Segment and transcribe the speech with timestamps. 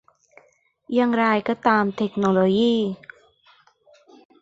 [0.93, 2.75] อย่างไรก็ตามเทคโนโลยี